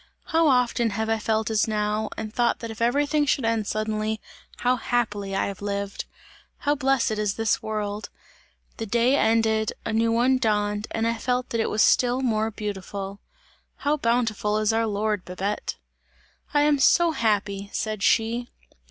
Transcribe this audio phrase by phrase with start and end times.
[0.33, 4.19] How often have I felt as now, and thought that if everything should end suddenly,
[4.57, 6.05] how happily have I lived!
[6.57, 8.09] How blessed is this world!
[8.77, 12.49] The day ended, a new one dawned and I felt that it was still more
[12.49, 13.19] beautiful!
[13.75, 15.75] How bountiful is our Lord, Babette!"
[16.51, 18.49] "I am so happy!" said she.